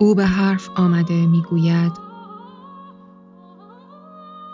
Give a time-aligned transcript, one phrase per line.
[0.00, 1.92] او به حرف آمده می‌گوید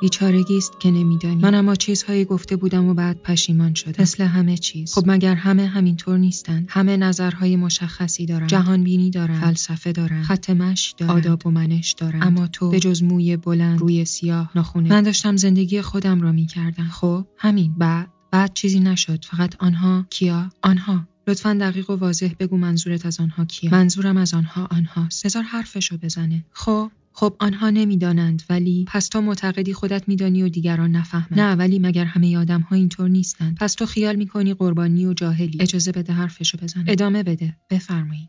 [0.01, 1.43] بیچارگی است که نمیدانی.
[1.43, 4.03] من اما چیزهایی گفته بودم و بعد پشیمان شدم.
[4.03, 4.95] مثل همه چیز.
[4.95, 8.49] خب مگر همه همینطور نیستند؟ همه نظرهای مشخصی دارند.
[8.49, 9.41] جهان بینی دارند.
[9.41, 10.25] فلسفه دارند.
[10.25, 11.17] خط مش دارند.
[11.17, 12.23] آداب و منش دارند.
[12.23, 14.89] اما تو به جز موی بلند روی سیاه ناخونه.
[14.89, 16.89] من داشتم زندگی خودم را می‌کردم.
[16.89, 17.75] خب همین.
[17.79, 19.25] بعد؟ بعد چیزی نشد.
[19.25, 21.09] فقط آنها کیا؟ آنها.
[21.29, 23.71] لطفا دقیق و واضح بگو منظورت از آنها کیه.
[23.71, 26.45] منظورم از آنها آنهاست بذار حرفشو بزنه.
[26.53, 31.41] خب خب آنها نمی‌دانند ولی پس تو معتقدی خودت میدانی و دیگران نفهمند.
[31.41, 35.59] نه ولی مگر همه آدم ها اینطور نیستند؟ پس تو خیال می‌کنی قربانی و جاهلی.
[35.61, 37.57] اجازه بده حرفشو بزنه ادامه بده.
[37.71, 38.29] بفرمایید.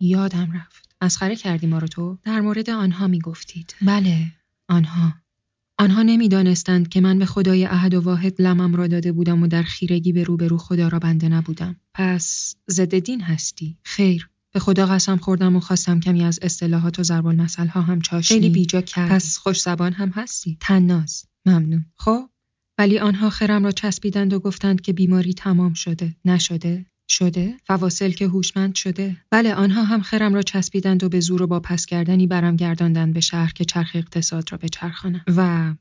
[0.00, 0.88] یادم رفت.
[1.02, 3.74] مسخره کردی ما رو تو؟ در مورد آنها می‌گفتید.
[3.82, 4.26] بله.
[4.68, 5.14] آنها.
[5.78, 9.62] آنها نمی‌دانستند که من به خدای عهد و واحد لمم را داده بودم و در
[9.62, 11.76] خیرگی به روبرو خدا را بنده نبودم.
[11.94, 13.78] پس ضد دین هستی.
[13.82, 14.30] خیر.
[14.52, 18.40] به خدا قسم خوردم و خواستم کمی از اصطلاحات و ضرب المثل ها هم چاشنی
[18.40, 20.58] خیلی بیجا کرد پس خوش زبان هم هستی.
[20.60, 21.24] تناز.
[21.46, 21.84] ممنون.
[21.96, 22.30] خب.
[22.78, 26.16] ولی آنها خرم را چسبیدند و گفتند که بیماری تمام شده.
[26.24, 29.16] نشده؟ شده؟ فواصل که هوشمند شده.
[29.30, 33.14] بله آنها هم خرم را چسبیدند و به زور و با پس کردنی برم گرداندند
[33.14, 35.74] به شهر که چرخ اقتصاد را بچرخانم و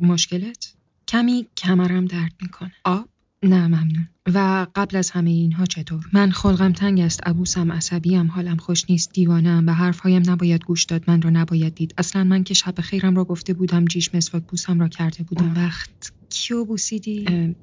[0.00, 0.74] مشکلت؟
[1.08, 2.72] کمی کمرم درد می‌کنه.
[2.84, 3.08] آب؟
[3.42, 4.08] نه ممنون.
[4.34, 9.12] و قبل از همه اینها چطور؟ من خلقم تنگ است عبوسم عصبیم حالم خوش نیست
[9.12, 11.94] دیوانم به حرفهایم نباید گوش داد من را نباید دید.
[11.98, 15.54] اصلا من که شب خیرم را گفته بودم جیش مسواک بوسم را کرده بودم.
[15.56, 17.54] وقت کیو بوسیدی؟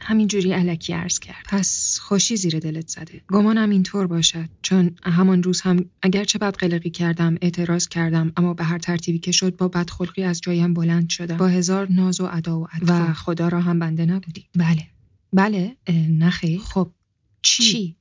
[0.00, 1.44] همینجوری الکی عرض کرد.
[1.48, 3.20] پس خوشی زیر دلت زده.
[3.28, 4.48] گمانم اینطور باشد.
[4.62, 9.32] چون همان روز هم اگرچه بد قلقی کردم اعتراض کردم اما به هر ترتیبی که
[9.32, 11.36] شد با بدخلقی از جایم بلند شدم.
[11.36, 14.46] با هزار ناز و ادا و و خدا را هم بنده نبودی.
[14.56, 14.86] بله.
[15.32, 15.76] بله
[16.08, 16.90] نخیر خب
[17.42, 17.96] چی, چی؟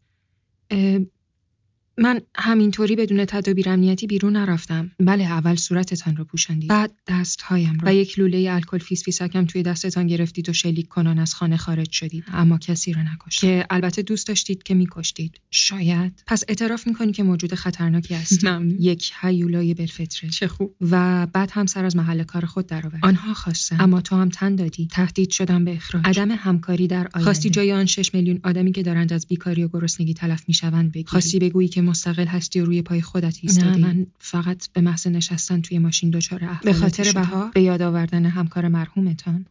[1.97, 4.91] من همینطوری بدون تدابیر امنیتی بیرون نرفتم.
[4.99, 6.69] بله اول صورتتان رو پوشاندید.
[6.69, 11.19] بعد دستهایم را و یک لوله الکل فیس فیسکم توی دستتان گرفتید و شلیک کنان
[11.19, 12.23] از خانه خارج شدید.
[12.33, 13.39] اما کسی را نکشت.
[13.39, 15.39] که البته دوست داشتید که میکشتید.
[15.51, 16.23] شاید.
[16.27, 18.43] پس اعتراف می‌کنی که موجود خطرناکی است
[18.79, 20.29] یک هیولای بلفطره.
[20.29, 20.75] چه خوب.
[20.81, 23.05] و بعد هم سر از محل کار خود درآورد.
[23.05, 24.87] آنها خواستن اما تو هم تن دادی.
[24.91, 26.03] تهدید شدم به اخراج.
[26.05, 27.19] عدم همکاری در آینده.
[27.19, 31.05] خواستی جای آن 6 میلیون آدمی که دارند از بیکاری و گرسنگی تلف می‌شوند بگی
[31.05, 35.07] خواستی بگویی که مستقل هستی و روی پای خودت ایستادی؟ نه من فقط به محض
[35.07, 39.45] نشستن توی ماشین دچار به خاطر بها به یاد آوردن همکار مرحومتان.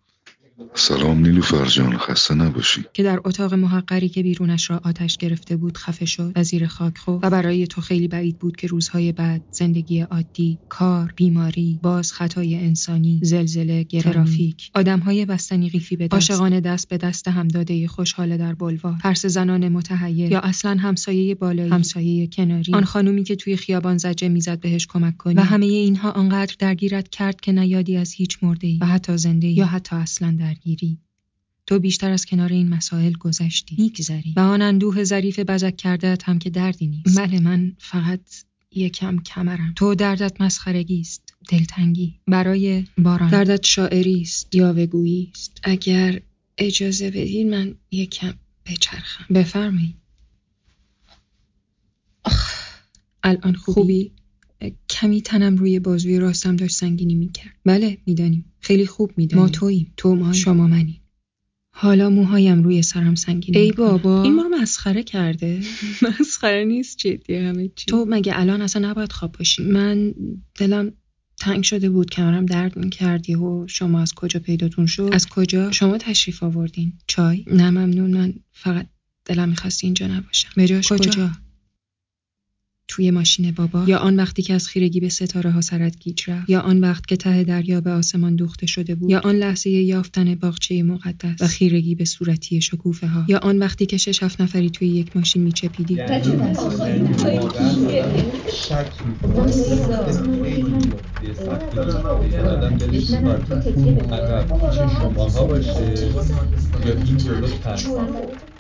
[0.75, 2.85] سلام نیلوفر جان خسته نباشی.
[2.95, 6.33] که در اتاق محقری که بیرونش را آتش گرفته بود خفه شد.
[6.37, 7.11] و زیر خاک خو.
[7.11, 12.55] و برای تو خیلی بعید بود که روزهای بعد زندگی عادی کار بیماری باز خطای
[12.55, 18.97] انسانی زلزله ترافیک آدمهای بستنی قیفی به دست دست به دست همداده خوشحال در بلوار
[19.03, 22.75] ترس زنان متحیر یا اصلا همسایه بالایی همسایه کناری.
[22.75, 25.35] آن خانومی که توی خیابان زجه می‌زد بهش کمک کنی.
[25.35, 29.67] و همه اینها آنقدر درگیرت کرد که نیادی از هیچ مرده و حتی زنده یا
[29.67, 30.99] حتی اصلا درگیری
[31.67, 33.77] تو بیشتر از کنار این مسائل گذشتی.
[33.79, 34.35] میگذری.
[34.37, 37.19] و آن اندوه ظریف بزک کرده هم که دردی نیست.
[37.19, 38.21] بله من فقط
[38.71, 39.73] یکم کمرم.
[39.77, 41.35] تو دردت مسخرگی است.
[41.49, 42.21] دلتنگی.
[42.27, 43.31] برای باران.
[43.31, 44.55] دردت شاعری است.
[44.55, 45.61] یاوهگویی است.
[45.63, 46.21] اگر
[46.59, 48.35] اجازه بدین من یکم
[48.67, 49.35] بچرخم.
[49.35, 49.97] بفرمایید
[53.23, 54.13] الان خوبی؟ خوبی؟
[54.89, 57.55] کمی تنم روی بازوی راستم داشت سنگینی می‌کرد.
[57.65, 58.45] بله می‌دانیم.
[58.67, 59.93] خیلی خوب می‌دانیم ما توییم.
[59.97, 61.01] تو ما شما منیم.
[61.71, 64.23] حالا موهایم روی سرم سنگین ای بابا.
[64.23, 65.61] این ما رو مسخره کرده.
[66.21, 67.87] مسخره نیست جدی همه چی.
[67.87, 70.15] تو مگه الان اصلا نباید خواب باشی؟ من
[70.55, 70.93] دلم
[71.39, 72.11] تنگ شده بود.
[72.11, 76.93] کمرم درد می‌کردی و شما از کجا پیداتون شد؟ از کجا؟ شما تشریف آوردین.
[77.07, 78.11] چای؟ نه ممنون.
[78.11, 78.87] من فقط
[79.25, 80.49] دلم می‌خواست اینجا نباشم.
[80.57, 81.31] بجاش کجا, کجا؟
[82.89, 83.85] توی ماشین بابا.
[83.87, 86.51] یا آن وقتی که از خیرگی به ستاره ها سرت گیج رفت.
[86.51, 89.11] یا آن وقت که ته دریا به آسمان دوخته شده بود.
[89.11, 91.43] یا آن لحظه یافتن باغچه مقدس.
[91.43, 93.25] و خیرگی به صورتی شکوفه ها.
[93.29, 95.95] یا آن وقتی که شش هفت نفری توی یک ماشین میچپیدی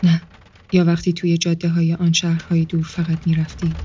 [0.02, 0.22] نه.
[0.72, 3.76] یا وقتی توی جاده های آن شهرهای دور فقط می‌رفتی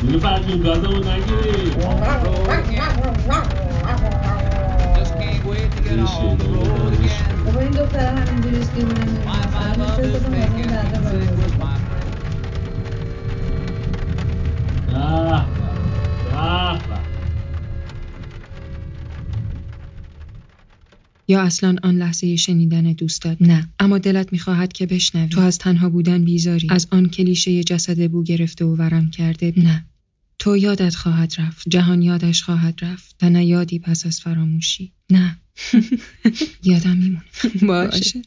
[0.00, 1.10] 你们班进步这么大，
[1.76, 2.17] 我满。
[21.28, 23.68] یا اصلا آن لحظه شنیدن دوستت نه.
[23.78, 25.28] اما دلت می‌خواهد که بشنوی.
[25.28, 26.66] تو از تنها بودن بیزاری.
[26.70, 29.84] از آن کلیشه جسد بو گرفته و ورم کرده؟ نه.
[30.38, 31.68] تو یادت خواهد رفت.
[31.68, 33.16] جهان یادش خواهد رفت.
[33.22, 34.92] و نه یادی پس از فراموشی.
[35.10, 35.38] نه.
[36.64, 37.24] یادم میمونه.
[37.68, 38.22] باشه.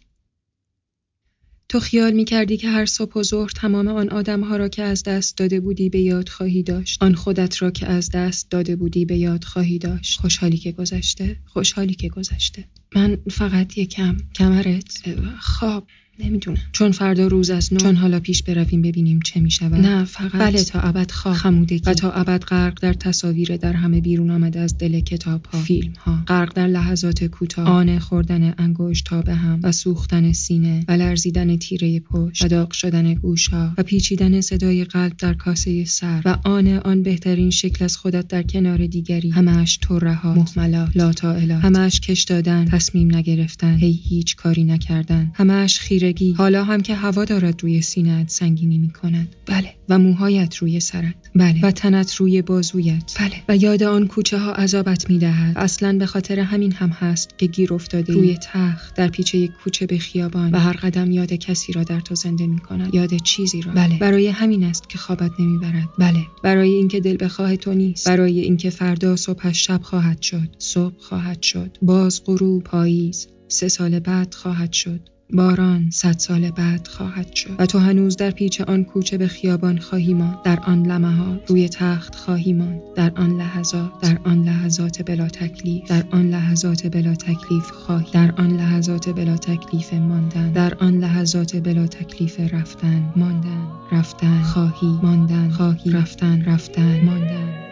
[1.69, 5.03] تو خیال می کردی که هر صبح و ظهر تمام آن آدمها را که از
[5.03, 7.03] دست داده بودی به یاد خواهی داشت.
[7.03, 10.19] آن خودت را که از دست داده بودی به یاد خواهی داشت.
[10.19, 11.37] خوشحالی که گذشته.
[11.45, 12.67] خوشحالی که گذشته.
[12.95, 15.03] من فقط یکم کمرت
[15.41, 15.87] خواب
[16.23, 16.57] نمی‌دونم.
[16.71, 19.85] چون فردا روز از نو چون حالا پیش برویم ببینیم چه می‌شود.
[19.85, 21.35] نه فقط بله تا ابد خواب.
[21.35, 21.81] خمودگی.
[21.85, 25.93] و تا ابد غرق در تصاویر در همه بیرون آمده از دل کتاب ها فیلم
[25.97, 27.67] ها غرق در لحظات کوتاه.
[27.67, 32.71] آن خوردن انگشت تا به هم و سوختن سینه و لرزیدن تیره پشت و داغ
[32.71, 37.85] شدن گوش ها و پیچیدن صدای قلب در کاسه سر و آن آن بهترین شکل
[37.85, 39.29] از خودت در کنار دیگری.
[39.29, 40.89] همش تو رها محملات.
[40.95, 42.65] لا تا همش کش دادن.
[42.65, 43.75] تصمیم نگرفتن.
[43.75, 45.31] هی هیچ کاری نکردن.
[45.33, 49.73] همش خیره حالا هم که هوا دارد روی سینت سنگینی می کند بله.
[49.89, 51.15] و موهایت روی سرت.
[51.35, 51.59] بله.
[51.63, 53.13] و تنت روی بازویت.
[53.19, 53.33] بله.
[53.49, 57.45] و یاد آن کوچه ها عذابت می دهد اصلا به خاطر همین هم هست که
[57.45, 60.51] گیر افتاده روی تخت در پیچه یک کوچه به خیابان.
[60.51, 63.71] و هر قدم یاد کسی را در تو زنده می کند یاد چیزی را.
[63.71, 63.97] بله.
[63.99, 65.89] برای همین است که خوابت نمی‌برد.
[65.99, 66.19] بله.
[66.43, 68.07] برای اینکه دل بخواه تو نیست.
[68.07, 70.49] برای اینکه فردا صبحش شب خواهد شد.
[70.59, 71.77] صبح خواهد شد.
[71.81, 73.27] باز غروب پاییز.
[73.47, 74.99] سه سال بعد خواهد شد.
[75.33, 79.77] باران صد سال بعد خواهد شد و تو هنوز در پیچ آن کوچه به خیابان
[79.77, 80.41] خواهی ماند.
[80.43, 82.81] در آن لمحات روی تخت خواهی ماند.
[82.95, 88.11] در آن لحظات در آن لحظات بلا تکلیف در آن لحظات بلا تکلیف خواهی.
[88.11, 94.99] در آن لحظات بلا تکلیف ماندن در آن لحظات بلا تکلیف رفتن ماندن رفتن خواهی
[95.03, 97.70] ماندن خواهی رفتن رفتن ماندن.